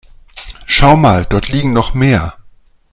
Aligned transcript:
Schau 0.65 0.97
mal, 0.97 1.27
dort 1.29 1.49
liegen 1.49 1.73
noch 1.73 1.93
mehr. 1.93 2.35